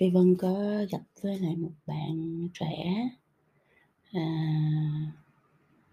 Phi 0.00 0.10
Vân 0.10 0.36
có 0.38 0.84
gặp 0.90 1.00
với 1.20 1.38
lại 1.38 1.56
một 1.56 1.70
bạn 1.86 2.48
trẻ. 2.54 3.08
À, 4.12 4.26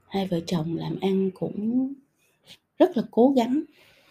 hai 0.08 0.28
vợ 0.28 0.40
chồng 0.48 0.76
làm 0.76 1.00
ăn 1.02 1.32
cũng 1.34 1.94
rất 2.80 2.98
là 2.98 3.04
cố 3.12 3.34
gắng, 3.38 3.64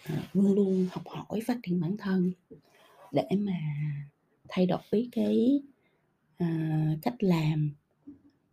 à, 0.04 0.28
luôn 0.32 0.54
luôn 0.54 0.86
học 0.90 1.02
hỏi, 1.06 1.40
phát 1.46 1.58
triển 1.62 1.80
bản 1.80 1.96
thân 1.96 2.32
để 3.12 3.28
mà 3.38 3.58
thay 4.48 4.66
đổi 4.66 5.08
cái, 5.12 5.62
à, 6.36 6.96
cách 7.02 7.16
làm 7.18 7.70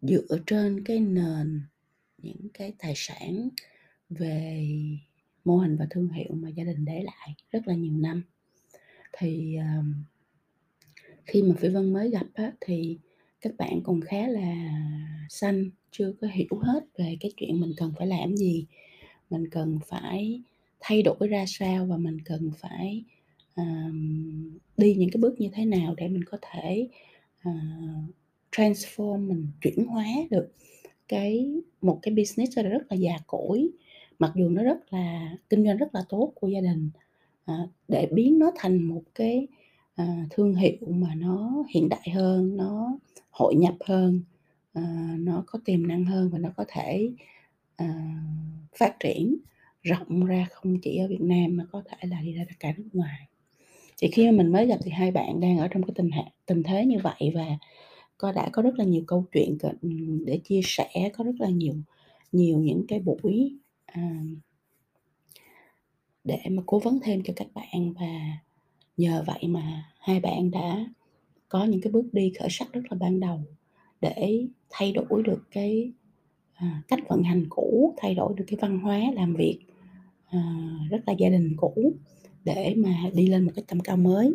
dựa 0.01 0.37
trên 0.47 0.83
cái 0.83 0.99
nền 0.99 1.61
những 2.17 2.49
cái 2.53 2.73
tài 2.79 2.93
sản 2.95 3.49
về 4.09 4.67
mô 5.45 5.57
hình 5.57 5.77
và 5.77 5.87
thương 5.89 6.09
hiệu 6.09 6.33
mà 6.33 6.49
gia 6.49 6.63
đình 6.63 6.85
để 6.85 7.03
lại 7.03 7.35
rất 7.51 7.67
là 7.67 7.75
nhiều 7.75 7.97
năm. 7.97 8.23
Thì, 9.13 9.57
uh, 9.59 9.85
khi 11.25 11.41
mà 11.43 11.55
Phi 11.57 11.69
Vân 11.69 11.93
mới 11.93 12.09
gặp 12.09 12.25
á, 12.33 12.51
thì 12.61 12.97
các 13.41 13.53
bạn 13.57 13.81
còn 13.83 14.01
khá 14.01 14.27
là 14.27 14.55
xanh, 15.29 15.69
chưa 15.91 16.13
có 16.21 16.27
hiểu 16.27 16.59
hết 16.61 16.85
về 16.97 17.17
cái 17.19 17.31
chuyện 17.37 17.59
mình 17.61 17.71
cần 17.77 17.93
phải 17.97 18.07
làm 18.07 18.35
gì, 18.37 18.65
mình 19.29 19.49
cần 19.49 19.79
phải 19.87 20.41
thay 20.79 21.01
đổi 21.01 21.27
ra 21.29 21.45
sao 21.47 21.85
và 21.85 21.97
mình 21.97 22.17
cần 22.25 22.51
phải, 22.59 23.03
ờm, 23.55 24.59
đi 24.77 24.95
những 24.95 25.09
cái 25.09 25.21
bước 25.21 25.41
như 25.41 25.49
thế 25.53 25.65
nào 25.65 25.93
để 25.97 26.07
mình 26.07 26.23
có 26.23 26.37
thể, 26.41 26.87
uh, 27.49 27.55
transform, 28.51 29.27
mình 29.27 29.47
chuyển 29.61 29.85
hóa 29.85 30.05
được 30.31 30.47
cái 31.07 31.51
một 31.81 31.99
cái 32.01 32.13
business 32.15 32.57
rất 32.59 32.83
là 32.91 32.95
già 32.97 33.17
cỗi, 33.27 33.69
mặc 34.19 34.31
dù 34.35 34.49
nó 34.49 34.63
rất 34.63 34.93
là 34.93 35.37
kinh 35.49 35.65
doanh 35.65 35.77
rất 35.77 35.95
là 35.95 36.03
tốt 36.09 36.31
của 36.35 36.47
gia 36.47 36.61
đình, 36.61 36.89
ờ, 37.45 37.67
để 37.87 38.07
biến 38.11 38.39
nó 38.39 38.51
thành 38.55 38.83
một 38.83 39.03
cái, 39.15 39.47
À, 39.95 40.25
thương 40.29 40.55
hiệu 40.55 40.77
mà 40.87 41.15
nó 41.15 41.63
hiện 41.69 41.89
đại 41.89 42.09
hơn, 42.13 42.57
nó 42.57 42.97
hội 43.29 43.55
nhập 43.55 43.75
hơn, 43.85 44.21
à, 44.73 45.15
nó 45.19 45.43
có 45.47 45.59
tiềm 45.65 45.87
năng 45.87 46.05
hơn 46.05 46.29
và 46.29 46.39
nó 46.39 46.49
có 46.57 46.65
thể, 46.67 47.11
à, 47.75 48.15
phát 48.79 48.95
triển 48.99 49.37
rộng 49.81 50.25
ra 50.25 50.47
không 50.51 50.79
chỉ 50.81 50.97
ở 50.97 51.07
Việt 51.07 51.21
Nam 51.21 51.57
mà 51.57 51.65
có 51.71 51.83
thể 51.85 52.07
là 52.07 52.21
đi 52.21 52.33
ra 52.33 52.43
cả 52.59 52.73
nước 52.77 52.89
ngoài. 52.93 53.27
Thì 54.01 54.09
khi 54.11 54.25
mà 54.25 54.37
mình 54.37 54.51
mới 54.51 54.67
gặp 54.67 54.79
thì 54.83 54.91
hai 54.91 55.11
bạn 55.11 55.39
đang 55.39 55.57
ở 55.57 55.67
trong 55.67 55.83
cái 55.83 55.93
tình 55.95 56.11
hệ 56.11 56.23
tình 56.45 56.63
thế 56.63 56.85
như 56.85 56.97
vậy 57.03 57.31
và 57.35 57.45
có 58.17 58.31
đã 58.31 58.49
có 58.53 58.61
rất 58.61 58.75
là 58.79 58.85
nhiều 58.85 59.03
câu 59.07 59.25
chuyện 59.31 59.57
ừ, 59.81 59.89
để 60.25 60.39
chia 60.43 60.61
sẻ, 60.63 61.09
có 61.13 61.23
rất 61.23 61.35
là 61.39 61.49
nhiều 61.49 61.73
nhiều 62.31 62.59
những 62.59 62.85
cái 62.87 62.99
buổi, 62.99 63.57
à 63.85 64.21
để 66.23 66.39
mà 66.49 66.63
cố 66.65 66.79
vấn 66.79 66.99
thêm 67.03 67.21
cho 67.23 67.33
các 67.35 67.47
bạn 67.53 67.93
và 67.99 68.37
nhờ 68.97 69.23
vậy 69.27 69.47
mà 69.47 69.83
hai 69.99 70.19
bạn 70.19 70.51
đã 70.51 70.85
có 71.49 71.65
những 71.65 71.81
cái 71.81 71.91
bước 71.91 72.13
đi 72.13 72.31
khởi 72.39 72.47
sắc 72.51 72.73
rất 72.73 72.81
là 72.89 72.97
ban 72.99 73.19
đầu 73.19 73.39
để 74.01 74.45
thay 74.69 74.91
đổi 74.91 75.23
được 75.23 75.43
cái, 75.51 75.91
à, 76.53 76.81
cách 76.87 76.99
vận 77.09 77.23
hành 77.23 77.45
cũ, 77.49 77.93
thay 77.97 78.15
đổi 78.15 78.33
được 78.37 78.45
cái 78.47 78.57
văn 78.61 78.79
hóa 78.79 78.99
làm 79.13 79.35
việc, 79.35 79.59
à, 80.29 80.39
rất 80.89 81.03
là 81.07 81.13
gia 81.17 81.29
đình 81.29 81.53
cũ 81.57 81.93
để 82.45 82.73
mà 82.77 83.09
đi 83.13 83.27
lên 83.27 83.43
một 83.45 83.51
cái 83.55 83.65
tầm 83.67 83.79
cao 83.79 83.97
mới. 83.97 84.33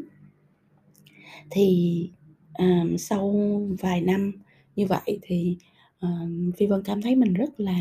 Thì, 1.51 2.11
à, 2.53 2.85
sau 2.99 3.35
vài 3.81 4.01
năm 4.01 4.33
như 4.77 4.87
vậy 4.87 5.19
thì, 5.23 5.57
à, 5.99 6.09
ờ, 6.09 6.09
Phi 6.57 6.67
Vân 6.67 6.83
cảm 6.85 7.03
thấy 7.03 7.17
mình 7.17 7.35
rất 7.35 7.61
là 7.61 7.79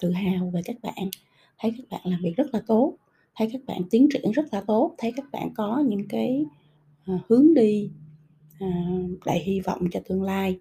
tự 0.00 0.10
hào 0.12 0.50
về 0.50 0.62
các 0.64 0.76
bạn, 0.82 1.08
thấy 1.58 1.72
các 1.78 1.84
bạn 1.90 2.00
làm 2.04 2.20
việc 2.22 2.36
rất 2.36 2.54
là 2.54 2.62
tốt, 2.66 2.96
thấy 3.36 3.48
các 3.52 3.60
bạn 3.66 3.82
tiến 3.90 4.08
triển 4.12 4.30
rất 4.30 4.44
là 4.52 4.60
tốt, 4.60 4.94
thấy 4.98 5.12
các 5.16 5.24
bạn 5.32 5.54
có 5.54 5.84
những 5.88 6.08
cái, 6.08 6.44
à, 7.04 7.18
hướng 7.28 7.54
đi, 7.54 7.90
à, 8.60 8.86
đầy 9.26 9.38
hy 9.38 9.60
vọng 9.60 9.88
cho 9.90 10.00
tương 10.08 10.22
lai. 10.22 10.60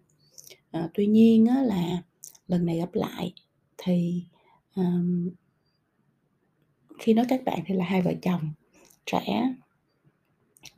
À, 0.72 0.90
tuy 0.94 1.08
nhiên 1.08 1.46
á 1.46 1.64
là 1.64 2.04
lần 2.48 2.66
này 2.66 2.78
gặp 2.78 2.94
lại 2.94 3.34
thì, 3.78 4.24
khi 7.00 7.14
nói 7.14 7.26
các 7.30 7.44
bạn 7.46 7.60
thì 7.66 7.76
là 7.76 7.86
hai 7.86 8.02
vợ 8.02 8.14
chồng 8.22 8.42
trẻ 9.06 9.56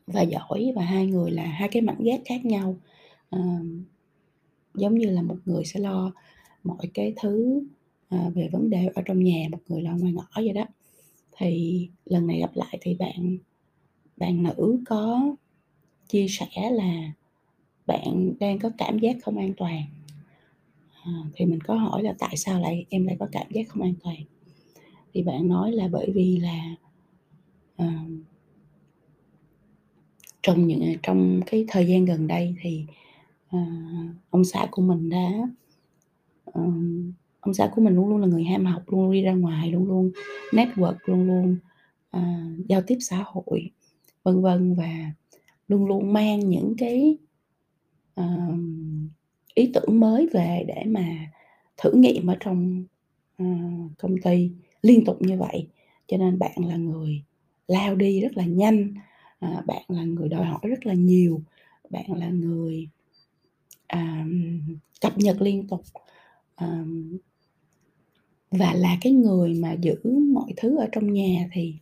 và 0.07 0.21
giỏi 0.21 0.71
và 0.75 0.81
hai 0.83 1.07
người 1.07 1.31
là 1.31 1.43
hai 1.43 1.69
cái 1.71 1.81
mảnh 1.81 2.03
ghép 2.03 2.21
khác 2.25 2.45
nhau. 2.45 2.77
Giống 4.73 4.97
như 4.97 5.09
là 5.09 5.21
một 5.21 5.37
người 5.45 5.65
sẽ 5.65 5.79
lo 5.79 6.11
mọi 6.63 6.87
cái 6.93 7.13
thứ, 7.21 7.63
về 8.09 8.49
vấn 8.51 8.69
đề 8.69 8.89
ở 8.95 9.01
trong 9.05 9.23
nhà, 9.23 9.47
một 9.51 9.59
người 9.67 9.81
lo 9.81 9.91
ngoài 9.97 10.13
ngõ 10.13 10.27
vậy 10.35 10.53
đó. 10.53 10.65
Thì 11.37 11.89
lần 12.05 12.27
này 12.27 12.39
gặp 12.39 12.51
lại 12.55 12.77
thì 12.81 12.95
bạn 12.95 13.37
bạn 14.17 14.43
nữ 14.43 14.79
có 14.85 15.21
chia 16.07 16.27
sẻ 16.29 16.71
là 16.71 17.11
bạn 17.87 18.33
đang 18.39 18.59
có 18.59 18.71
cảm 18.77 18.99
giác 18.99 19.15
không 19.23 19.37
an 19.37 19.53
toàn. 19.57 19.83
à, 21.05 21.11
thì 21.35 21.45
mình 21.45 21.61
có 21.61 21.75
hỏi 21.75 22.03
là 22.03 22.13
"Tại 22.19 22.37
sao 22.37 22.61
lại 22.61 22.85
em 22.89 23.05
lại 23.07 23.15
có 23.19 23.27
cảm 23.31 23.47
giác 23.51 23.67
không 23.69 23.83
an 23.83 23.93
toàn?" 24.03 24.17
Thì 25.13 25.23
bạn 25.23 25.47
nói 25.47 25.71
là 25.71 25.87
bởi 25.91 26.11
vì 26.15 26.37
là, 26.37 26.75
à, 27.77 28.05
trong 30.43 30.67
những, 30.67 30.95
trong 31.03 31.41
cái 31.45 31.65
thời 31.67 31.87
gian 31.87 32.05
gần 32.05 32.27
đây 32.27 32.55
thì, 32.61 32.85
à, 33.49 33.65
ông 34.29 34.45
xã 34.45 34.67
của 34.71 34.81
mình 34.81 35.09
đã 35.09 35.31
à, 36.53 36.61
ông 37.45 37.53
xã 37.53 37.71
của 37.75 37.81
mình 37.81 37.95
luôn 37.95 38.09
luôn 38.09 38.21
là 38.21 38.27
người 38.27 38.43
ham 38.43 38.65
học, 38.65 38.83
luôn 38.87 39.01
luôn 39.01 39.11
đi 39.11 39.21
ra 39.21 39.33
ngoài, 39.33 39.71
luôn 39.71 39.87
luôn 39.87 40.11
network, 40.51 40.95
luôn 41.05 41.27
luôn, 41.27 41.57
uh, 42.17 42.67
giao 42.69 42.81
tiếp 42.87 42.97
xã 42.99 43.23
hội, 43.25 43.71
vân 44.23 44.41
vân 44.41 44.73
và 44.73 45.11
luôn 45.67 45.85
luôn 45.85 46.13
mang 46.13 46.49
những 46.49 46.73
cái, 46.77 47.17
uh, 48.21 48.59
ý 49.53 49.71
tưởng 49.73 49.99
mới 49.99 50.27
về 50.33 50.65
để 50.67 50.83
mà 50.87 51.31
thử 51.77 51.91
nghiệm 51.91 52.27
ở 52.27 52.35
trong, 52.39 52.83
uh, 53.43 53.91
công 53.97 54.17
ty 54.23 54.51
liên 54.81 55.05
tục 55.05 55.21
như 55.21 55.37
vậy. 55.37 55.67
Cho 56.07 56.17
nên 56.17 56.39
bạn 56.39 56.65
là 56.67 56.75
người 56.75 57.23
lao 57.67 57.95
đi 57.95 58.21
rất 58.21 58.37
là 58.37 58.45
nhanh, 58.45 58.93
ờ, 59.39 59.63
bạn 59.67 59.81
là 59.87 60.03
người 60.03 60.29
đòi 60.29 60.45
hỏi 60.45 60.59
rất 60.63 60.85
là 60.85 60.93
nhiều, 60.93 61.41
bạn 61.89 62.13
là 62.13 62.29
người, 62.29 62.87
à, 63.87 64.25
cập 65.01 65.17
nhật 65.17 65.41
liên 65.41 65.67
tục, 65.67 65.81
ờm 66.55 67.17
và 68.59 68.73
là 68.73 68.97
cái 69.01 69.13
người 69.13 69.53
mà 69.53 69.73
giữ 69.81 69.95
mọi 70.33 70.53
thứ 70.57 70.77
ở 70.77 70.87
trong 70.91 71.13
nhà 71.13 71.49
thì 71.53 71.73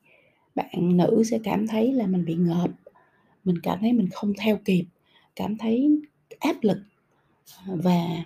bạn 0.56 0.98
nữ 0.98 1.24
sẽ 1.32 1.40
cảm 1.44 1.68
thấy 1.68 1.94
là 1.94 2.08
mình 2.08 2.26
bị 2.26 2.36
ngợp, 2.36 2.70
mình 3.44 3.56
cảm 3.64 3.80
thấy 3.82 3.94
mình 3.94 4.08
không 4.14 4.34
theo 4.38 4.58
kịp, 4.66 4.86
cảm 5.36 5.58
thấy 5.58 6.02
áp 6.40 6.56
lực, 6.62 6.78
và 7.68 8.26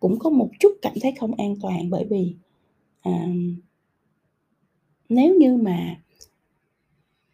cũng 0.00 0.18
có 0.18 0.30
một 0.30 0.50
chút 0.60 0.72
cảm 0.82 0.94
thấy 1.02 1.12
không 1.20 1.34
an 1.34 1.54
toàn 1.62 1.90
bởi 1.90 2.06
vì, 2.10 2.34
à, 3.02 3.28
nếu 5.08 5.34
như 5.34 5.56
mà 5.56 6.00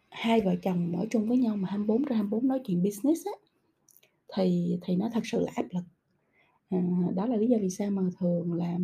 hai 0.09 0.41
vợ 0.41 0.55
chồng 0.63 0.97
ở 0.97 1.05
chung 1.09 1.27
với 1.27 1.37
nhau 1.37 1.55
mà 1.57 1.69
24/24 1.69 2.47
nói 2.47 2.59
chuyện 2.65 2.83
business 2.83 3.25
á, 3.25 3.31
thì 4.37 4.77
thì 4.81 4.95
nó 4.95 5.09
thật 5.13 5.21
sự 5.23 5.39
là 5.39 5.51
áp 5.55 5.65
lực. 5.71 5.83
À, 6.69 6.77
đó 7.15 7.25
là 7.25 7.35
lý 7.37 7.47
do 7.47 7.57
vì 7.61 7.69
sao 7.69 7.91
mà 7.91 8.01
thường 8.19 8.53
là 8.53 8.77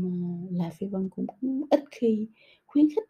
là 0.51 0.69
Phi 0.69 0.87
Vân 0.87 1.09
cũng 1.09 1.25
ít 1.69 1.83
khi 1.91 2.27
khuyến 2.65 2.85
khích, 2.95 3.09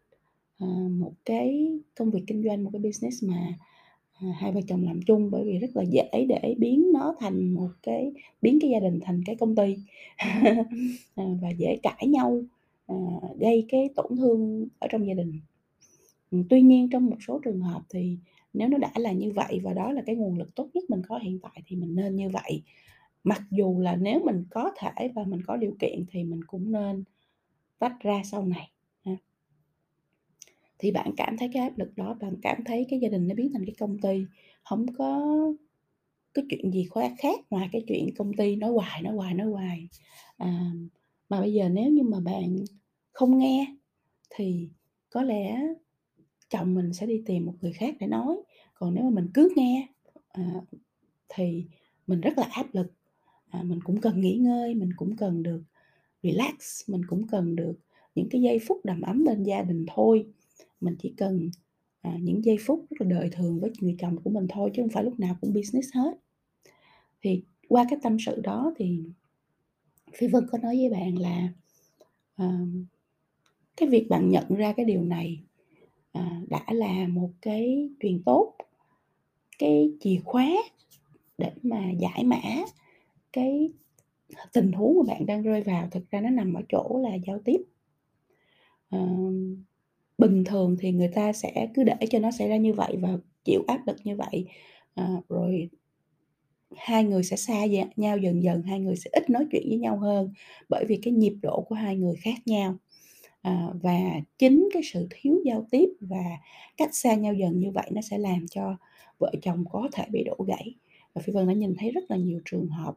à, 0.58 0.66
một 0.90 1.12
cái 1.24 1.78
công 1.96 2.10
việc 2.10 2.24
kinh 2.26 2.42
doanh, 2.44 2.64
một 2.64 2.70
cái 2.72 2.80
business 2.82 3.24
mà, 3.24 3.58
à, 4.22 4.28
hai 4.40 4.52
vợ 4.52 4.60
chồng 4.68 4.84
làm 4.84 5.00
chung 5.06 5.30
bởi 5.30 5.44
vì 5.44 5.58
rất 5.58 5.70
là 5.76 5.82
dễ 5.82 6.26
để 6.28 6.54
biến 6.58 6.92
nó 6.94 7.14
thành 7.20 7.50
một 7.54 7.70
cái 7.82 8.12
biến 8.42 8.58
cái 8.60 8.70
gia 8.70 8.80
đình 8.80 9.00
thành 9.02 9.22
cái 9.26 9.36
công 9.36 9.56
ty, 9.56 9.76
à, 11.16 11.24
và 11.42 11.50
dễ 11.58 11.78
cãi 11.82 12.06
nhau, 12.08 12.42
à, 12.86 12.96
gây 13.40 13.66
cái 13.68 13.90
tổn 13.96 14.16
thương 14.16 14.68
ở 14.78 14.88
trong 14.90 15.06
gia 15.08 15.14
đình. 15.14 15.32
Ừ, 16.30 16.38
tuy 16.50 16.62
nhiên 16.62 16.88
trong 16.90 17.06
một 17.06 17.16
số 17.26 17.40
trường 17.44 17.60
hợp 17.60 17.82
thì 17.90 18.16
nếu 18.54 18.68
nó 18.68 18.78
đã 18.78 18.90
là 18.96 19.12
như 19.12 19.32
vậy 19.32 19.60
và 19.64 19.72
đó 19.74 19.92
là 19.92 20.02
cái 20.06 20.16
nguồn 20.16 20.38
lực 20.38 20.54
tốt 20.54 20.68
nhất 20.74 20.84
mình 20.90 21.02
có 21.08 21.18
hiện 21.18 21.38
tại 21.42 21.62
thì 21.66 21.76
mình 21.76 21.94
nên 21.94 22.16
như 22.16 22.28
vậy. 22.30 22.62
Mặc 23.26 23.42
dù 23.50 23.80
là 23.80 23.96
nếu 23.96 24.20
mình 24.24 24.44
có 24.50 24.70
thể 24.78 25.08
và 25.14 25.24
mình 25.24 25.40
có 25.46 25.56
điều 25.56 25.76
kiện 25.80 26.04
thì 26.10 26.24
mình 26.24 26.40
cũng 26.46 26.72
nên 26.72 27.04
tách 27.78 28.00
ra 28.00 28.22
sau 28.24 28.44
này 28.46 28.70
ha. 29.04 29.16
Thì 30.78 30.90
bạn 30.92 31.12
cảm 31.16 31.36
thấy 31.38 31.50
cái 31.54 31.62
áp 31.62 31.78
lực 31.78 31.96
đó, 31.96 32.14
bạn 32.20 32.34
cảm 32.42 32.64
thấy 32.64 32.86
cái 32.90 33.00
gia 33.00 33.08
đình 33.08 33.28
nó 33.28 33.34
biến 33.34 33.50
thành 33.54 33.64
cái 33.66 33.74
công 33.78 33.98
ty, 33.98 34.26
không 34.64 34.86
có 34.98 35.36
cái 36.34 36.44
chuyện 36.50 36.72
gì 36.72 36.86
khoa 36.86 37.10
khác 37.18 37.40
ngoài 37.50 37.68
cái 37.72 37.84
chuyện 37.88 38.14
công 38.16 38.32
ty 38.34 38.56
nói 38.56 38.70
hoài, 38.70 39.02
nói 39.02 39.14
hoài, 39.14 39.34
nói 39.34 39.46
hoài. 39.46 39.88
À, 40.36 40.70
mà 41.28 41.40
bây 41.40 41.52
giờ 41.52 41.68
nếu 41.68 41.90
như 41.90 42.02
mà 42.02 42.20
bạn 42.20 42.56
không 43.12 43.38
nghe 43.38 43.76
thì 44.30 44.68
có 45.10 45.22
lẽ 45.22 45.60
chồng 46.50 46.74
mình 46.74 46.92
sẽ 46.92 47.06
đi 47.06 47.22
tìm 47.26 47.46
một 47.46 47.54
người 47.60 47.72
khác 47.72 47.94
để 48.00 48.06
nói, 48.06 48.36
còn 48.74 48.94
nếu 48.94 49.04
mà 49.04 49.10
mình 49.10 49.28
cứ 49.34 49.52
nghe, 49.56 49.88
à, 50.28 50.52
thì 51.28 51.66
mình 52.06 52.20
rất 52.20 52.38
là 52.38 52.48
áp 52.52 52.66
lực. 52.74 52.92
À, 53.56 53.62
mình 53.62 53.80
cũng 53.84 54.00
cần 54.00 54.20
nghỉ 54.20 54.36
ngơi, 54.36 54.74
mình 54.74 54.90
cũng 54.96 55.16
cần 55.16 55.42
được 55.42 55.62
relax, 56.22 56.80
mình 56.88 57.02
cũng 57.08 57.26
cần 57.26 57.56
được 57.56 57.74
những 58.14 58.28
cái 58.30 58.40
giây 58.40 58.58
phút 58.66 58.84
đầm 58.84 59.00
ấm 59.00 59.24
bên 59.24 59.42
gia 59.42 59.62
đình 59.62 59.86
thôi. 59.94 60.26
mình 60.80 60.96
chỉ 60.98 61.14
cần, 61.16 61.50
à, 62.00 62.18
những 62.20 62.44
giây 62.44 62.56
phút 62.60 62.86
rất 62.90 63.00
là 63.00 63.06
đời 63.06 63.30
thường 63.32 63.60
với 63.60 63.70
người 63.80 63.96
chồng 63.98 64.16
của 64.24 64.30
mình 64.30 64.46
thôi 64.48 64.70
chứ 64.74 64.82
không 64.82 64.90
phải 64.90 65.04
lúc 65.04 65.20
nào 65.20 65.36
cũng 65.40 65.54
business 65.54 65.88
hết. 65.94 66.18
Thì 67.22 67.42
qua 67.68 67.86
cái 67.90 67.98
tâm 68.02 68.16
sự 68.26 68.40
đó 68.40 68.72
thì 68.76 69.00
Phi 70.14 70.26
Vân 70.26 70.46
có 70.52 70.58
nói 70.58 70.76
với 70.76 70.90
bạn 70.90 71.18
là, 71.18 71.48
à, 72.36 72.58
cái 73.76 73.88
việc 73.88 74.06
bạn 74.08 74.30
nhận 74.30 74.44
ra 74.48 74.72
cái 74.72 74.86
điều 74.86 75.02
này, 75.02 75.40
à, 76.12 76.42
đã 76.48 76.64
là 76.68 77.08
một 77.08 77.30
cái 77.42 77.90
truyền 78.00 78.22
tốt, 78.22 78.54
cái 79.58 79.92
chìa 80.00 80.20
khóa 80.24 80.50
để 81.38 81.52
mà 81.62 81.90
giải 81.90 82.24
mã 82.24 82.40
cái 83.36 83.70
tình 84.52 84.72
huống 84.72 84.98
mà 84.98 85.14
bạn 85.14 85.26
đang 85.26 85.42
rơi 85.42 85.62
vào 85.62 85.88
thực 85.90 86.10
ra 86.10 86.20
nó 86.20 86.30
nằm 86.30 86.54
ở 86.54 86.62
chỗ 86.68 87.00
là 87.02 87.14
giao 87.26 87.38
tiếp. 87.44 87.62
à, 88.90 88.98
bình 90.18 90.44
thường 90.44 90.76
thì 90.80 90.92
người 90.92 91.08
ta 91.08 91.32
sẽ 91.32 91.68
cứ 91.74 91.84
để 91.84 91.96
cho 92.10 92.18
nó 92.18 92.30
xảy 92.30 92.48
ra 92.48 92.56
như 92.56 92.72
vậy 92.74 92.96
và 93.00 93.18
chịu 93.44 93.62
áp 93.68 93.86
lực 93.86 93.96
như 94.04 94.16
vậy, 94.16 94.46
à, 94.94 95.08
rồi 95.28 95.70
hai 96.76 97.04
người 97.04 97.22
sẽ 97.24 97.36
xa 97.36 97.66
nhau 97.96 98.18
dần 98.18 98.42
dần, 98.42 98.62
hai 98.62 98.80
người 98.80 98.96
sẽ 98.96 99.10
ít 99.12 99.30
nói 99.30 99.46
chuyện 99.52 99.62
với 99.68 99.78
nhau 99.78 99.98
hơn, 99.98 100.32
bởi 100.68 100.84
vì 100.88 100.98
cái 101.02 101.12
nhịp 101.12 101.34
độ 101.42 101.64
của 101.68 101.74
hai 101.74 101.96
người 101.96 102.16
khác 102.16 102.38
nhau. 102.46 102.76
À, 103.42 103.68
và 103.82 104.00
chính 104.38 104.68
cái 104.72 104.82
sự 104.92 105.06
thiếu 105.10 105.40
giao 105.44 105.66
tiếp 105.70 105.88
và 106.00 106.24
cách 106.76 106.94
xa 106.94 107.14
nhau 107.14 107.34
dần 107.34 107.58
như 107.58 107.70
vậy 107.70 107.90
nó 107.92 108.00
sẽ 108.02 108.18
làm 108.18 108.46
cho 108.50 108.76
vợ 109.18 109.32
chồng 109.42 109.64
có 109.70 109.88
thể 109.92 110.04
bị 110.10 110.24
đổ 110.24 110.36
gãy. 110.48 110.74
Và 111.14 111.22
Phi 111.22 111.32
Vân 111.32 111.48
đã 111.48 111.54
nhìn 111.54 111.74
thấy 111.78 111.90
rất 111.90 112.10
là 112.10 112.16
nhiều 112.16 112.40
trường 112.44 112.68
hợp 112.68 112.96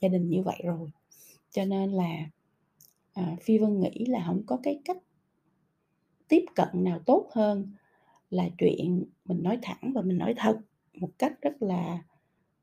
gia 0.00 0.08
đình 0.08 0.28
như 0.28 0.42
vậy 0.42 0.60
rồi. 0.64 0.90
Cho 1.50 1.64
nên 1.64 1.90
là, 1.90 2.30
à, 3.12 3.36
Phi 3.42 3.58
Vân 3.58 3.80
nghĩ 3.80 4.04
là 4.06 4.24
không 4.26 4.42
có 4.46 4.58
cái 4.62 4.80
cách 4.84 4.98
tiếp 6.28 6.44
cận 6.54 6.68
nào 6.72 6.98
tốt 7.06 7.28
hơn 7.32 7.68
là 8.30 8.48
chuyện 8.58 9.04
mình 9.24 9.42
nói 9.42 9.58
thẳng 9.62 9.92
và 9.94 10.02
mình 10.02 10.18
nói 10.18 10.34
thật 10.36 10.58
một 10.94 11.10
cách 11.18 11.32
rất 11.42 11.62
là 11.62 12.02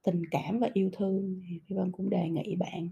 tình 0.04 0.24
cảm 0.32 0.60
và 0.60 0.70
yêu 0.74 0.90
thương. 0.94 1.42
Thì 1.50 1.60
Phi 1.68 1.76
Vân 1.76 1.92
cũng 1.92 2.10
đề 2.10 2.30
nghị 2.30 2.56
bạn, 2.56 2.90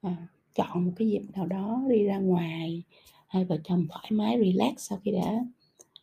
à, 0.00 0.28
chọn 0.54 0.84
một 0.84 0.92
cái 0.96 1.08
dịp 1.08 1.22
nào 1.34 1.46
đó 1.46 1.82
đi 1.88 2.04
ra 2.04 2.18
ngoài, 2.18 2.82
hai 3.28 3.44
vợ 3.44 3.58
chồng 3.64 3.86
thoải 3.90 4.08
mái 4.10 4.38
relax 4.38 4.74
sau 4.76 4.98
khi 5.04 5.12
đã 5.12 5.44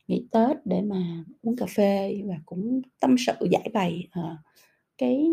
nghỉ 0.07 0.27
Tết 0.31 0.66
để 0.66 0.81
mà 0.81 1.24
uống 1.42 1.56
cà 1.56 1.66
phê 1.66 2.22
và 2.25 2.39
cũng 2.45 2.81
tâm 3.00 3.16
sự 3.25 3.33
giải 3.51 3.69
bày, 3.74 4.07
à, 4.12 4.38
cái 4.98 5.27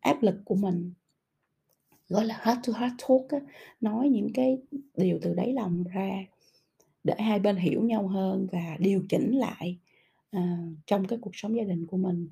áp 0.00 0.22
lực 0.22 0.36
của 0.44 0.54
mình. 0.54 0.92
Gọi 2.12 2.24
là 2.24 2.40
heart 2.44 2.60
to 2.66 2.72
heart 2.78 2.94
talk 3.08 3.28
á, 3.28 3.38
nói 3.80 4.08
những 4.08 4.32
cái 4.34 4.58
điều 4.96 5.18
từ 5.22 5.34
đáy 5.34 5.52
lòng 5.52 5.84
ra 5.92 6.24
để 7.04 7.14
hai 7.18 7.38
bên 7.38 7.56
hiểu 7.56 7.82
nhau 7.82 8.06
hơn 8.06 8.46
và 8.52 8.76
điều 8.78 9.02
chỉnh 9.08 9.36
lại, 9.36 9.78
uh, 10.36 10.42
trong 10.86 11.06
cái 11.06 11.18
cuộc 11.22 11.36
sống 11.36 11.56
gia 11.56 11.64
đình 11.64 11.86
của 11.86 11.96
mình. 11.96 12.28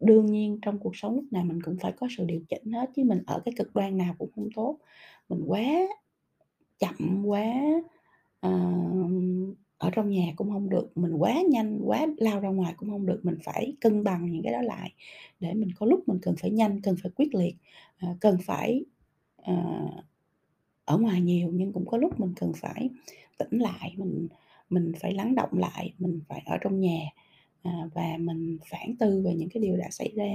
Đương 0.00 0.26
nhiên 0.26 0.58
trong 0.62 0.78
cuộc 0.78 0.96
sống 0.96 1.14
lúc 1.14 1.24
nào 1.30 1.44
mình 1.44 1.62
cũng 1.62 1.76
phải 1.80 1.92
có 1.92 2.08
sự 2.16 2.24
điều 2.24 2.40
chỉnh 2.48 2.72
hết, 2.72 2.90
chứ 2.96 3.04
mình 3.04 3.22
ở 3.26 3.42
cái 3.44 3.54
cực 3.56 3.74
đoan 3.74 3.96
nào 3.96 4.14
cũng 4.18 4.30
không 4.34 4.48
tốt. 4.54 4.78
Mình 5.28 5.42
quá 5.46 5.64
chậm, 6.78 7.24
quá, 7.26 7.52
uh, 8.46 9.10
ở 9.78 9.90
trong 9.90 10.10
nhà 10.10 10.32
cũng 10.36 10.50
không 10.50 10.68
được, 10.68 10.96
mình 10.98 11.12
quá 11.12 11.42
nhanh, 11.50 11.80
quá 11.84 12.06
lao 12.16 12.40
ra 12.40 12.48
ngoài 12.48 12.74
cũng 12.76 12.90
không 12.90 13.06
được, 13.06 13.20
mình 13.22 13.38
phải 13.44 13.76
cân 13.80 14.04
bằng 14.04 14.30
những 14.30 14.42
cái 14.42 14.52
đó 14.52 14.62
lại 14.62 14.92
để 15.40 15.54
mình 15.54 15.70
có 15.76 15.86
lúc 15.86 16.08
mình 16.08 16.18
cần 16.22 16.34
phải 16.38 16.50
nhanh, 16.50 16.80
cần 16.82 16.96
phải 17.02 17.12
quyết 17.16 17.34
liệt, 17.34 17.54
ờ, 18.00 18.08
cần 18.20 18.36
phải, 18.44 18.84
Ờ, 19.42 19.54
ở 20.84 20.98
ngoài 20.98 21.20
nhiều 21.20 21.50
nhưng 21.52 21.72
cũng 21.72 21.86
có 21.86 21.98
lúc 21.98 22.20
mình 22.20 22.32
cần 22.36 22.52
phải 22.56 22.90
tĩnh 23.38 23.58
lại, 23.58 23.94
mình 23.96 24.28
mình 24.70 24.92
phải 25.00 25.14
lắng 25.14 25.34
động 25.34 25.58
lại, 25.58 25.92
mình 25.98 26.20
phải 26.28 26.42
ở 26.46 26.58
trong 26.60 26.80
nhà, 26.80 27.00
à, 27.62 27.88
và 27.94 28.16
mình 28.18 28.58
phản 28.70 28.96
tư 28.96 29.22
về 29.24 29.34
những 29.34 29.48
cái 29.48 29.62
điều 29.62 29.76
đã 29.76 29.90
xảy 29.90 30.12
ra. 30.16 30.30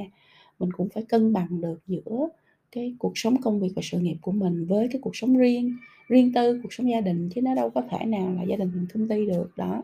Mình 0.59 0.71
cũng 0.73 0.89
phải 0.89 1.03
cân 1.03 1.33
bằng 1.33 1.61
được 1.61 1.79
giữa 1.87 2.29
cái 2.71 2.95
cuộc 2.99 3.11
sống 3.15 3.41
công 3.41 3.59
việc 3.59 3.69
và 3.75 3.81
sự 3.85 3.99
nghiệp 3.99 4.17
của 4.21 4.31
mình 4.31 4.65
với 4.65 4.87
cái 4.91 5.01
cuộc 5.01 5.15
sống 5.15 5.37
riêng, 5.37 5.77
riêng 6.07 6.33
tư, 6.33 6.59
cuộc 6.63 6.73
sống 6.73 6.89
gia 6.89 7.01
đình, 7.01 7.29
chứ 7.35 7.41
nó 7.41 7.55
đâu 7.55 7.69
có 7.69 7.81
thể 7.81 8.05
nào 8.05 8.33
là 8.33 8.43
gia 8.43 8.55
đình 8.55 8.71
mình 8.75 8.87
công 8.93 9.07
ty 9.07 9.25
được, 9.25 9.51
đó. 9.57 9.83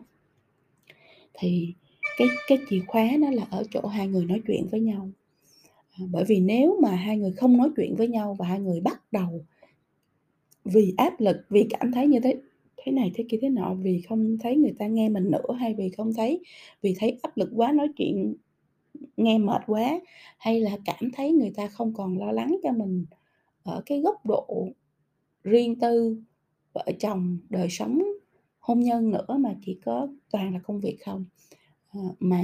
Thì 1.34 1.74
cái 2.16 2.28
cái 2.46 2.58
chìa 2.70 2.80
khóa 2.86 3.10
nó 3.18 3.30
là 3.30 3.46
ở 3.50 3.64
chỗ 3.70 3.86
hai 3.86 4.08
người 4.08 4.24
nói 4.24 4.42
chuyện 4.46 4.66
với 4.70 4.80
nhau. 4.80 5.10
Bởi 6.10 6.24
vì 6.24 6.40
nếu 6.40 6.80
mà 6.82 6.90
hai 6.94 7.18
người 7.18 7.32
không 7.32 7.56
nói 7.56 7.70
chuyện 7.76 7.96
với 7.96 8.08
nhau 8.08 8.36
và 8.38 8.46
hai 8.46 8.60
người 8.60 8.80
bắt 8.80 9.12
đầu 9.12 9.44
vì 10.64 10.94
áp 10.96 11.20
lực, 11.20 11.36
vì 11.50 11.66
cảm 11.70 11.92
thấy 11.92 12.06
như 12.06 12.20
thế 12.20 12.40
thế 12.76 12.92
này 12.92 13.12
thế 13.14 13.24
kia 13.28 13.38
thế 13.42 13.48
nọ, 13.48 13.74
vì 13.74 14.00
không 14.00 14.38
thấy 14.38 14.56
người 14.56 14.74
ta 14.78 14.86
nghe 14.86 15.08
mình 15.08 15.30
nữa, 15.30 15.54
hay 15.58 15.74
vì 15.74 15.88
không 15.90 16.12
thấy 16.14 16.40
vì 16.82 16.94
thấy 16.98 17.18
áp 17.22 17.36
lực 17.36 17.50
quá, 17.56 17.72
nói 17.72 17.88
chuyện 17.96 18.34
nghe 19.16 19.38
mệt 19.38 19.62
quá, 19.66 20.00
hay 20.38 20.60
là 20.60 20.78
cảm 20.84 21.10
thấy 21.12 21.32
người 21.32 21.50
ta 21.50 21.68
không 21.68 21.94
còn 21.94 22.18
lo 22.18 22.32
lắng 22.32 22.56
cho 22.62 22.72
mình 22.72 23.06
ở 23.62 23.82
cái 23.86 24.00
góc 24.00 24.26
độ 24.26 24.68
riêng 25.44 25.80
tư, 25.80 26.16
vợ 26.72 26.84
chồng, 27.00 27.38
đời 27.50 27.68
sống 27.70 28.02
hôn 28.60 28.80
nhân 28.80 29.10
nữa 29.10 29.36
mà 29.40 29.54
chỉ 29.66 29.78
có 29.84 30.08
toàn 30.30 30.54
là 30.54 30.60
công 30.64 30.80
việc 30.80 30.96
không. 31.04 31.24
Ờ, 31.92 32.00
mà 32.20 32.42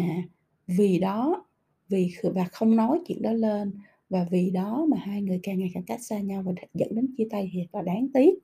vì 0.66 0.98
đó, 0.98 1.44
vì 1.88 2.10
bà 2.22 2.30
và 2.30 2.44
không 2.44 2.76
nói 2.76 3.00
chuyện 3.06 3.22
đó 3.22 3.32
lên, 3.32 3.72
và 4.10 4.26
vì 4.30 4.50
đó 4.50 4.86
mà 4.88 4.96
hai 4.96 5.22
người 5.22 5.40
càng 5.42 5.58
ngày 5.58 5.70
càng 5.74 5.82
cách 5.86 6.02
xa 6.02 6.18
nhau 6.18 6.42
và 6.42 6.52
dẫn 6.74 6.94
đến 6.94 7.14
chia 7.18 7.26
tay 7.30 7.50
thiệt 7.52 7.66
là 7.72 7.82
đáng 7.82 8.08
tiếc. 8.14 8.34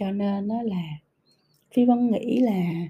Cho 0.00 0.10
nên 0.10 0.48
nó 0.48 0.62
là 0.62 0.82
Phi 1.74 1.84
Vân 1.84 2.10
nghĩ 2.10 2.40
là, 2.40 2.88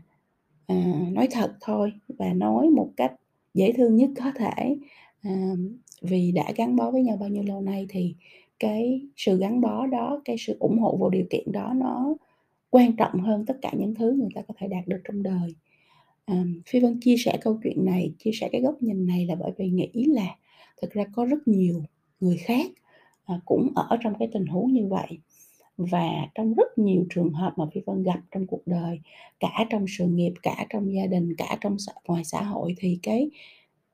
à, 0.67 1.09
nói 1.13 1.29
thật 1.31 1.55
thôi 1.61 1.93
và 2.09 2.33
nói 2.33 2.71
một 2.71 2.91
cách 2.97 3.13
dễ 3.55 3.73
thương 3.73 3.97
nhất 3.97 4.11
có 4.17 4.33
thể, 4.37 4.77
à, 5.23 5.53
vì 6.01 6.33
đã 6.33 6.53
gắn 6.57 6.77
bó 6.77 6.91
với 6.91 7.03
nhau 7.03 7.17
bao 7.17 7.29
nhiêu 7.29 7.43
lâu 7.43 7.61
nay 7.61 7.87
thì 7.89 8.15
cái 8.59 9.01
sự 9.17 9.39
gắn 9.39 9.61
bó 9.61 9.87
đó, 9.87 10.23
cái 10.25 10.37
sự 10.39 10.57
ủng 10.61 10.79
hộ 10.79 10.97
vô 10.97 11.11
điều 11.11 11.25
kiện 11.31 11.53
đó 11.53 11.73
nó 11.77 12.15
quan 12.71 12.97
trọng 12.97 13.21
hơn 13.21 13.47
tất 13.47 13.59
cả 13.63 13.73
những 13.79 13.95
thứ 13.95 14.13
người 14.13 14.29
ta 14.35 14.43
có 14.49 14.55
thể 14.59 14.69
đạt 14.69 14.89
được 14.89 15.01
trong 15.05 15.23
đời 15.23 15.55
um, 16.27 16.61
Phi 16.67 16.81
Vân 16.81 17.01
chia 17.01 17.17
sẻ 17.19 17.39
câu 17.41 17.59
chuyện 17.65 17.85
này, 17.85 18.13
chia 18.19 18.31
sẻ 18.35 18.49
cái 18.53 18.61
góc 18.61 18.83
nhìn 18.83 19.07
này 19.07 19.27
là 19.27 19.35
bởi 19.35 19.53
vì 19.59 19.71
nghĩ 19.71 20.05
là 20.09 20.37
thực 20.83 20.93
ra 20.93 21.05
có 21.13 21.25
rất 21.25 21.49
nhiều 21.49 21.83
người 22.21 22.37
khác, 22.37 22.71
uh, 23.33 23.41
cũng 23.45 23.73
ở 23.75 23.97
trong 24.01 24.15
cái 24.19 24.29
tình 24.33 24.47
huống 24.47 24.73
như 24.73 24.87
vậy. 24.87 25.19
Và 25.77 26.11
trong 26.35 26.55
rất 26.55 26.79
nhiều 26.79 27.07
trường 27.11 27.33
hợp 27.33 27.53
mà 27.57 27.65
Phi 27.75 27.81
Vân 27.87 28.03
gặp 28.03 28.21
trong 28.31 28.47
cuộc 28.47 28.67
đời, 28.67 29.01
cả 29.41 29.67
trong 29.71 29.85
sự 29.89 30.07
nghiệp, 30.07 30.33
cả 30.43 30.67
trong 30.71 30.95
gia 30.95 31.07
đình, 31.07 31.35
cả 31.39 31.59
trong 31.61 31.79
xã 31.79 31.93
ngoài 32.09 32.25
xã 32.25 32.43
hội 32.43 32.75
thì 32.79 32.99
cái 33.03 33.31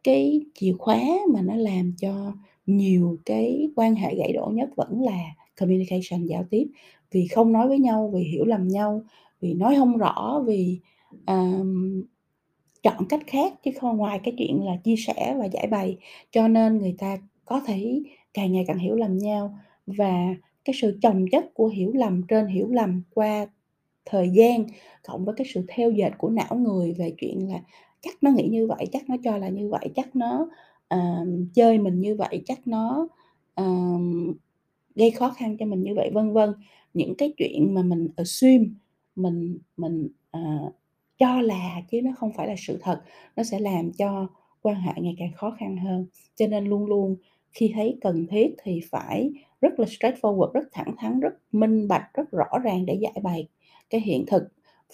cái 0.04 0.40
chìa 0.54 0.72
khóa 0.78 1.00
mà 1.34 1.42
nó 1.42 1.56
làm 1.56 1.92
cho 1.98 2.32
nhiều 2.66 3.18
cái 3.24 3.68
quan 3.76 3.94
hệ 3.94 4.14
gãy 4.14 4.32
đổ 4.32 4.50
nhất 4.54 4.70
vẫn 4.76 5.02
là 5.02 5.34
communication, 5.60 6.26
giao 6.26 6.44
tiếp. 6.50 6.66
Vì 7.10 7.26
không 7.26 7.52
nói 7.52 7.68
với 7.68 7.78
nhau, 7.78 8.10
vì 8.14 8.22
hiểu 8.22 8.44
lầm 8.44 8.68
nhau, 8.68 9.02
vì 9.40 9.54
nói 9.54 9.76
không 9.76 9.98
rõ, 9.98 10.42
vì, 10.46 10.78
um, 11.26 12.02
chọn 12.82 13.08
cách 13.08 13.20
khác 13.26 13.52
chứ 13.64 13.70
không 13.80 13.96
ngoài 13.96 14.20
cái 14.24 14.34
chuyện 14.38 14.66
là 14.66 14.76
chia 14.84 14.96
sẻ 14.96 15.36
và 15.38 15.44
giải 15.44 15.66
bày, 15.66 15.96
cho 16.30 16.48
nên 16.48 16.78
người 16.78 16.94
ta 16.98 17.18
có 17.44 17.60
thể 17.66 18.02
càng 18.34 18.52
ngày 18.52 18.64
càng 18.66 18.78
hiểu 18.78 18.94
lầm 18.94 19.18
nhau. 19.18 19.58
Và 19.86 20.34
cái 20.64 20.74
sự 20.80 20.98
chồng 21.02 21.24
chất 21.32 21.54
của 21.54 21.68
hiểu 21.68 21.92
lầm 21.94 22.22
trên 22.22 22.46
hiểu 22.46 22.68
lầm 22.70 23.02
qua 23.14 23.46
thời 24.04 24.30
gian, 24.30 24.64
cộng 25.02 25.24
với 25.24 25.34
cái 25.34 25.46
sự 25.54 25.64
theo 25.68 25.90
dệt 25.90 26.10
của 26.18 26.28
não 26.28 26.56
người 26.56 26.92
về 26.92 27.14
chuyện 27.18 27.48
là 27.48 27.60
chắc 28.00 28.14
nó 28.22 28.30
nghĩ 28.30 28.48
như 28.48 28.66
vậy, 28.66 28.86
chắc 28.92 29.10
nó 29.10 29.16
cho 29.24 29.36
là 29.36 29.48
như 29.48 29.68
vậy, 29.68 29.90
chắc 29.96 30.16
nó, 30.16 30.48
uh, 30.94 31.28
chơi 31.54 31.78
mình 31.78 32.00
như 32.00 32.14
vậy, 32.16 32.42
chắc 32.46 32.66
nó, 32.66 33.08
uh, 33.60 34.36
gây 34.94 35.10
khó 35.10 35.30
khăn 35.30 35.56
cho 35.56 35.66
mình 35.66 35.82
như 35.82 35.94
vậy, 35.94 36.10
vân 36.14 36.32
vân. 36.32 36.52
Những 36.94 37.14
cái 37.14 37.32
chuyện 37.36 37.74
mà 37.74 37.82
mình 37.82 38.08
assume, 38.16 38.64
mình 39.16 39.58
mình, 39.76 40.08
uh, 40.36 40.74
cho 41.22 41.40
là 41.42 41.82
chứ 41.90 42.02
nó 42.04 42.10
không 42.16 42.32
phải 42.36 42.48
là 42.48 42.54
sự 42.58 42.78
thật, 42.82 43.02
nó 43.36 43.42
sẽ 43.44 43.58
làm 43.60 43.92
cho 43.92 44.28
quan 44.62 44.76
hệ 44.76 44.92
ngày 45.02 45.14
càng 45.18 45.32
khó 45.36 45.50
khăn 45.60 45.76
hơn. 45.76 46.06
Cho 46.36 46.46
nên 46.46 46.64
luôn 46.66 46.86
luôn 46.86 47.16
khi 47.52 47.72
thấy 47.74 47.98
cần 48.00 48.26
thiết 48.30 48.54
thì 48.64 48.80
phải 48.90 49.30
rất 49.60 49.80
là 49.80 49.86
straightforward, 49.86 50.52
rất 50.52 50.64
thẳng 50.72 50.94
thắn, 50.98 51.20
rất 51.20 51.34
minh 51.52 51.88
bạch, 51.88 52.04
rất 52.14 52.30
rõ 52.32 52.58
ràng 52.64 52.86
để 52.86 52.94
giải 53.02 53.14
bày 53.22 53.48
cái 53.90 54.00
hiện 54.00 54.24
thực. 54.26 54.42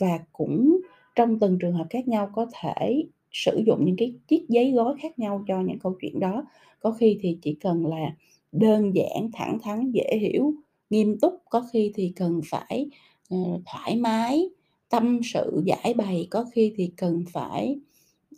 Và 0.00 0.18
cũng 0.32 0.80
trong 1.16 1.38
từng 1.40 1.58
trường 1.58 1.72
hợp 1.74 1.86
khác 1.90 2.08
nhau 2.08 2.30
có 2.34 2.46
thể 2.62 3.04
sử 3.32 3.62
dụng 3.66 3.84
những 3.84 3.96
cái 3.98 4.14
chiếc 4.28 4.46
giấy 4.48 4.72
gói 4.72 4.94
khác 5.02 5.18
nhau 5.18 5.44
cho 5.48 5.60
những 5.62 5.78
câu 5.78 5.96
chuyện 6.02 6.20
đó. 6.20 6.44
Có 6.80 6.90
khi 6.92 7.18
thì 7.22 7.38
chỉ 7.42 7.54
cần 7.60 7.86
là 7.86 8.14
đơn 8.52 8.94
giản, 8.94 9.30
thẳng 9.32 9.58
thắn, 9.62 9.90
dễ 9.92 10.18
hiểu, 10.20 10.54
nghiêm 10.90 11.18
túc, 11.20 11.34
có 11.50 11.64
khi 11.72 11.92
thì 11.94 12.12
cần 12.16 12.40
phải, 12.50 12.90
ờ, 13.30 13.36
thoải 13.66 13.96
mái, 13.96 14.50
tâm 14.88 15.20
sự, 15.24 15.62
giải 15.64 15.94
bày, 15.96 16.26
có 16.30 16.44
khi 16.52 16.72
thì 16.76 16.92
cần 16.96 17.24
phải, 17.32 17.78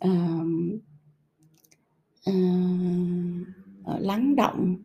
uh, 0.07 0.47
uh, 2.29 3.99
lắng 3.99 4.35
động 4.35 4.75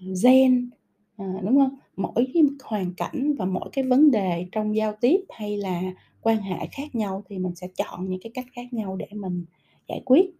zen, 0.00 0.66
uh, 0.66 0.72
ờ, 1.16 1.26
đúng 1.42 1.58
không 1.58 1.78
Mỗi 1.96 2.26
cái 2.34 2.42
hoàn 2.64 2.94
cảnh 2.94 3.34
và 3.38 3.44
mỗi 3.44 3.68
cái 3.72 3.84
vấn 3.84 4.10
đề 4.10 4.46
trong 4.52 4.76
giao 4.76 4.92
tiếp 5.00 5.20
hay 5.30 5.56
là 5.56 5.82
quan 6.20 6.38
hệ 6.38 6.66
khác 6.72 6.94
nhau 6.94 7.24
thì 7.28 7.38
mình 7.38 7.54
sẽ 7.54 7.68
chọn 7.76 8.08
những 8.08 8.20
cái 8.22 8.30
cách 8.34 8.46
khác 8.52 8.72
nhau 8.72 8.96
để 8.96 9.06
mình 9.12 9.44
giải 9.88 10.02
quyết. 10.04 10.30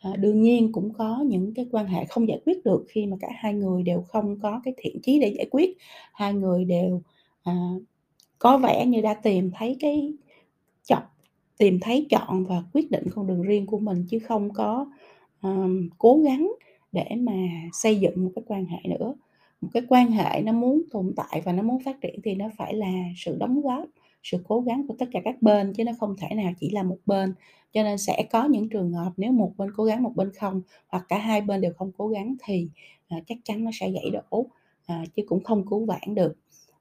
à, 0.00 0.16
đương 0.16 0.42
nhiên 0.42 0.72
cũng 0.72 0.92
có 0.94 1.24
những 1.26 1.54
cái 1.54 1.66
quan 1.72 1.86
hệ 1.86 2.04
không 2.04 2.28
giải 2.28 2.40
quyết 2.46 2.64
được 2.64 2.84
khi 2.88 3.06
mà 3.06 3.16
cả 3.20 3.28
hai 3.36 3.54
người 3.54 3.82
đều 3.82 4.02
không 4.02 4.40
có 4.42 4.60
cái 4.64 4.74
thiện 4.76 5.00
chí 5.02 5.20
để 5.20 5.34
giải 5.36 5.46
quyết, 5.50 5.76
hai 6.12 6.34
người 6.34 6.64
đều, 6.64 7.02
à, 7.42 7.52
có 8.38 8.58
vẻ 8.58 8.86
như 8.86 9.00
đã 9.00 9.14
tìm 9.14 9.50
thấy 9.54 9.76
cái 9.80 10.12
chọn 10.84 11.02
tìm 11.58 11.78
thấy 11.80 12.06
chọn 12.10 12.46
và 12.46 12.62
quyết 12.72 12.90
định 12.90 13.04
con 13.14 13.26
đường 13.26 13.42
riêng 13.42 13.66
của 13.66 13.78
mình 13.78 14.04
chứ 14.08 14.18
không 14.18 14.52
có, 14.52 14.86
um, 15.42 15.88
cố 15.98 16.20
gắng 16.24 16.52
để 16.92 17.04
mà 17.18 17.32
xây 17.72 17.96
dựng 17.96 18.24
một 18.24 18.30
cái 18.34 18.42
quan 18.46 18.66
hệ 18.66 18.78
nữa. 18.98 19.14
Một 19.60 19.68
cái 19.72 19.82
quan 19.88 20.10
hệ 20.10 20.42
nó 20.42 20.52
muốn 20.52 20.82
tồn 20.90 21.12
tại 21.16 21.42
và 21.44 21.52
nó 21.52 21.62
muốn 21.62 21.82
phát 21.84 22.00
triển 22.00 22.20
thì 22.24 22.34
nó 22.34 22.46
phải 22.56 22.74
là 22.74 22.92
sự 23.16 23.36
đóng 23.40 23.60
góp, 23.60 23.84
sự 24.22 24.38
cố 24.48 24.60
gắng 24.60 24.86
của 24.88 24.94
tất 24.98 25.06
cả 25.12 25.20
các 25.24 25.42
bên 25.42 25.72
chứ 25.72 25.84
nó 25.84 25.92
không 26.00 26.16
thể 26.18 26.34
nào 26.34 26.52
chỉ 26.60 26.70
là 26.70 26.82
một 26.82 26.98
bên. 27.06 27.34
Cho 27.72 27.82
nên 27.82 27.98
sẽ 27.98 28.26
có 28.30 28.44
những 28.44 28.68
trường 28.68 28.92
hợp 28.92 29.12
nếu 29.16 29.32
một 29.32 29.52
bên 29.56 29.70
cố 29.76 29.84
gắng, 29.84 30.02
một 30.02 30.12
bên 30.16 30.30
không, 30.40 30.62
hoặc 30.88 31.04
cả 31.08 31.18
hai 31.18 31.40
bên 31.40 31.60
đều 31.60 31.72
không 31.76 31.92
cố 31.96 32.08
gắng 32.08 32.34
thì, 32.44 32.68
à, 33.08 33.16
chắc 33.26 33.38
chắn 33.44 33.64
nó 33.64 33.70
sẽ 33.80 33.90
gãy 33.90 34.10
đổ, 34.10 34.46
à, 34.86 35.04
chứ 35.16 35.22
cũng 35.26 35.44
không 35.44 35.66
cứu 35.66 35.86
vãn 35.86 36.14
được. 36.14 36.36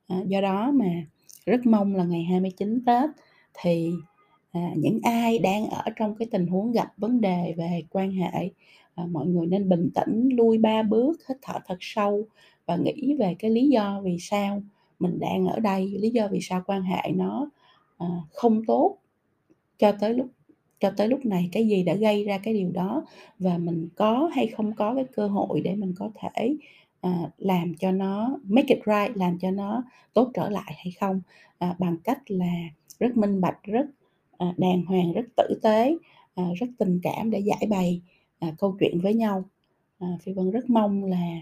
À, 0.07 0.21
do 0.27 0.41
đó 0.41 0.71
mà 0.71 0.85
rất 1.45 1.65
mong 1.65 1.95
là 1.95 2.03
ngày 2.03 2.23
29 2.23 2.85
Tết 2.85 3.09
thì, 3.53 3.91
à, 4.51 4.71
những 4.77 4.99
ai 5.03 5.39
đang 5.39 5.69
ở 5.69 5.83
trong 5.95 6.15
cái 6.15 6.27
tình 6.31 6.47
huống 6.47 6.71
gặp 6.71 6.93
vấn 6.97 7.21
đề 7.21 7.53
về 7.57 7.83
quan 7.89 8.11
hệ, 8.11 8.49
à, 8.95 9.05
mọi 9.11 9.25
người 9.27 9.47
nên 9.47 9.69
bình 9.69 9.89
tĩnh 9.95 10.29
lui 10.37 10.57
ba 10.57 10.83
bước, 10.83 11.19
hít 11.29 11.37
thở 11.41 11.59
thật 11.65 11.77
sâu 11.79 12.25
và 12.65 12.75
nghĩ 12.75 13.15
về 13.19 13.35
cái 13.39 13.51
lý 13.51 13.67
do 13.69 14.01
vì 14.03 14.17
sao 14.19 14.61
mình 14.99 15.19
đang 15.19 15.47
ở 15.47 15.59
đây, 15.59 15.87
lý 15.99 16.09
do 16.09 16.27
vì 16.27 16.39
sao 16.41 16.63
quan 16.65 16.83
hệ 16.83 17.11
nó, 17.15 17.49
à, 17.97 18.07
không 18.31 18.61
tốt 18.67 18.97
cho 19.79 19.91
tới 19.91 20.13
lúc 20.13 20.27
cho 20.79 20.91
tới 20.97 21.07
lúc 21.07 21.25
này, 21.25 21.49
cái 21.51 21.67
gì 21.67 21.83
đã 21.83 21.95
gây 21.95 22.23
ra 22.23 22.37
cái 22.37 22.53
điều 22.53 22.71
đó 22.71 23.05
và 23.39 23.57
mình 23.57 23.89
có 23.95 24.29
hay 24.35 24.47
không 24.47 24.75
có 24.75 24.95
cái 24.95 25.05
cơ 25.15 25.27
hội 25.27 25.61
để 25.61 25.75
mình 25.75 25.93
có 25.97 26.11
thể, 26.15 26.55
à, 27.03 27.29
làm 27.37 27.73
cho 27.79 27.91
nó 27.91 28.39
make 28.43 28.75
it 28.75 28.83
right, 28.85 29.17
làm 29.17 29.39
cho 29.39 29.51
nó 29.51 29.83
tốt 30.13 30.31
trở 30.33 30.49
lại 30.49 30.73
hay 30.75 30.93
không, 30.99 31.21
à, 31.57 31.75
bằng 31.79 31.97
cách 32.03 32.31
là 32.31 32.53
rất 32.99 33.17
minh 33.17 33.41
bạch, 33.41 33.63
rất, 33.63 33.85
à, 34.37 34.53
đàng 34.57 34.85
hoàng, 34.85 35.13
rất 35.13 35.25
tử 35.37 35.59
tế, 35.63 35.97
à, 36.35 36.43
rất 36.55 36.67
tình 36.77 36.99
cảm 37.03 37.31
để 37.31 37.39
giải 37.39 37.67
bày, 37.69 38.01
à, 38.39 38.53
câu 38.59 38.75
chuyện 38.79 38.99
với 39.01 39.13
nhau. 39.13 39.43
À, 39.99 40.07
Phi 40.21 40.33
Vân 40.33 40.51
rất 40.51 40.69
mong 40.69 41.03
là, 41.03 41.41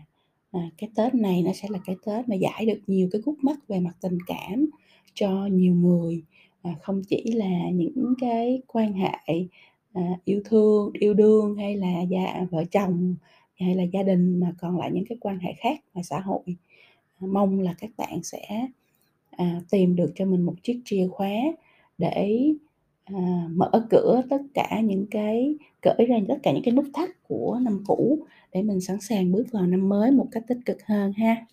à, 0.51 0.59
cái 0.77 0.89
Tết 0.95 1.15
này 1.15 1.41
nó 1.43 1.51
sẽ 1.53 1.67
là 1.71 1.79
cái 1.85 1.95
Tết 2.05 2.29
mà 2.29 2.35
giải 2.35 2.65
được 2.65 2.79
nhiều 2.87 3.09
cái 3.11 3.21
khúc 3.21 3.35
mắc 3.41 3.67
về 3.67 3.79
mặt 3.79 3.95
tình 4.01 4.17
cảm 4.27 4.65
cho 5.13 5.47
nhiều 5.51 5.73
người, 5.73 6.23
à, 6.61 6.71
không 6.81 7.01
chỉ 7.07 7.23
là 7.31 7.69
những 7.73 8.13
cái 8.21 8.61
quan 8.67 8.93
hệ, 8.93 9.45
à, 9.93 10.01
yêu 10.25 10.41
thương, 10.45 10.91
yêu 10.93 11.13
đương 11.13 11.55
hay 11.55 11.75
là 11.77 12.01
gia 12.01 12.45
vợ 12.51 12.63
chồng, 12.71 13.15
hay 13.61 13.75
là 13.75 13.83
gia 13.83 14.03
đình 14.03 14.39
mà 14.39 14.53
còn 14.57 14.79
lại 14.79 14.91
những 14.93 15.05
cái 15.09 15.17
quan 15.21 15.39
hệ 15.39 15.53
khác 15.57 15.79
ngoài 15.93 16.03
xã 16.03 16.19
hội. 16.19 16.43
À, 17.19 17.27
mong 17.27 17.59
là 17.59 17.75
các 17.79 17.89
bạn 17.97 18.23
sẽ, 18.23 18.67
à, 19.31 19.61
tìm 19.71 19.95
được 19.95 20.11
cho 20.15 20.25
mình 20.25 20.41
một 20.41 20.55
chiếc 20.63 20.81
chìa 20.85 21.07
khóa 21.07 21.31
để, 21.97 22.51
à, 23.03 23.47
mở 23.51 23.87
cửa 23.89 24.21
tất 24.29 24.41
cả 24.53 24.81
những 24.83 25.05
cái 25.11 25.55
cởi 25.81 26.05
ra 26.09 26.17
tất 26.27 26.37
cả 26.43 26.51
những 26.51 26.63
cái 26.63 26.73
nút 26.73 26.85
thắt 26.93 27.09
của 27.27 27.59
năm 27.61 27.83
cũ 27.87 28.19
để 28.53 28.61
mình 28.61 28.81
sẵn 28.81 29.01
sàng 29.01 29.31
bước 29.31 29.47
vào 29.51 29.67
năm 29.67 29.89
mới 29.89 30.11
một 30.11 30.27
cách 30.31 30.43
tích 30.47 30.59
cực 30.65 30.85
hơn 30.85 31.13
ha. 31.13 31.45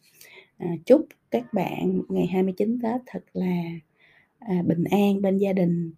À, 0.59 0.69
chúc 0.87 1.07
các 1.31 1.53
bạn 1.53 2.03
ngày 2.09 2.27
29 2.27 2.79
Tết 2.83 3.01
thật 3.07 3.25
là, 3.33 3.63
à, 4.39 4.63
bình 4.67 4.85
an 4.85 5.23
bên 5.23 5.39
gia 5.39 5.53
đình, 5.53 5.93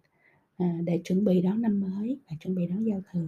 à, 0.57 0.77
để 0.83 1.01
chuẩn 1.03 1.25
bị 1.25 1.41
đón 1.41 1.61
năm 1.61 1.79
mới 1.79 2.17
và 2.29 2.35
chuẩn 2.39 2.55
bị 2.55 2.67
đón 2.67 2.83
giao 2.83 3.01
thừa. 3.11 3.27